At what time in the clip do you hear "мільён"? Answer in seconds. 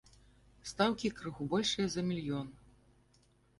2.11-2.51